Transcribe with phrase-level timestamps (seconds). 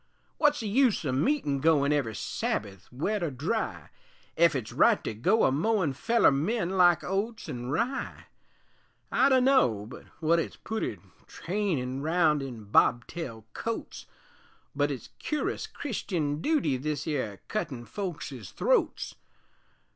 [0.39, 3.89] Wut's the use o' meetin' goin' Every Sabbath, wet or dry,
[4.35, 8.25] Ef it's right to go a mowin' Feller men like oats an' rye?
[9.11, 14.07] I dunno but wut it's pooty Trainin' round in bobtail coats
[14.75, 19.13] But it's curus Christian dooty This 'ere cuttin' folks's throats.